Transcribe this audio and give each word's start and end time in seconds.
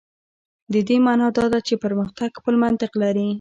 د 0.73 0.75
دې 0.87 0.97
معنا 1.05 1.27
دا 1.37 1.45
ده 1.53 1.59
چې 1.67 1.73
پرمختګ 1.83 2.29
خپل 2.39 2.55
منطق 2.63 2.91
لري. 3.03 3.27